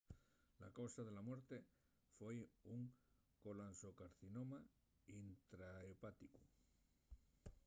[0.57, 1.55] la causa de la muerte
[2.17, 2.37] foi
[2.73, 2.81] un
[3.43, 4.59] colanxocarcinoma
[5.21, 6.39] intrahepáticu